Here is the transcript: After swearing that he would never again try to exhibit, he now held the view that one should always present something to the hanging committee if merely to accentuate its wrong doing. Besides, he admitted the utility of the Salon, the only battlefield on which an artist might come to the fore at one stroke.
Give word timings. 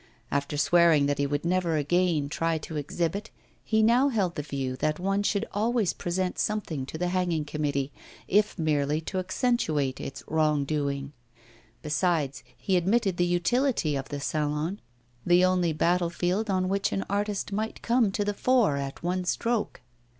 After 0.31 0.57
swearing 0.57 1.05
that 1.05 1.19
he 1.19 1.27
would 1.27 1.45
never 1.45 1.77
again 1.77 2.27
try 2.27 2.57
to 2.57 2.75
exhibit, 2.75 3.29
he 3.63 3.83
now 3.83 4.09
held 4.09 4.33
the 4.33 4.41
view 4.41 4.75
that 4.77 4.99
one 4.99 5.21
should 5.21 5.45
always 5.53 5.93
present 5.93 6.39
something 6.39 6.87
to 6.87 6.97
the 6.97 7.09
hanging 7.09 7.45
committee 7.45 7.91
if 8.27 8.57
merely 8.57 8.99
to 9.01 9.19
accentuate 9.19 10.01
its 10.01 10.23
wrong 10.27 10.65
doing. 10.65 11.13
Besides, 11.83 12.43
he 12.57 12.77
admitted 12.77 13.17
the 13.17 13.25
utility 13.27 13.95
of 13.95 14.09
the 14.09 14.19
Salon, 14.19 14.79
the 15.23 15.45
only 15.45 15.71
battlefield 15.71 16.49
on 16.49 16.67
which 16.67 16.91
an 16.91 17.05
artist 17.07 17.51
might 17.51 17.83
come 17.83 18.11
to 18.11 18.25
the 18.25 18.33
fore 18.33 18.77
at 18.77 19.03
one 19.03 19.23
stroke. 19.23 19.81